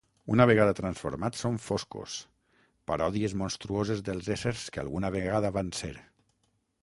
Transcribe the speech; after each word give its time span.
Una 0.35 0.45
vegada 0.49 0.75
transformats 0.77 1.41
són 1.43 1.59
foscos, 1.65 2.15
paròdies 2.91 3.35
monstruoses 3.43 4.01
dels 4.07 4.31
éssers 4.37 4.63
que 4.77 4.83
alguna 4.85 5.15
vegada 5.19 5.55
van 5.61 5.71
ser. 5.83 5.93